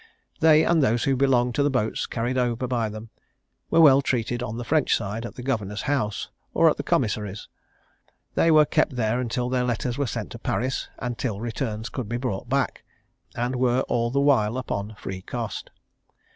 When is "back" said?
12.49-12.81